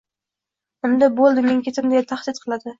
[0.89, 1.45] unga: “Bo‘ldi!
[1.51, 2.69] Men ketdim!”, deya tahdid qiladi.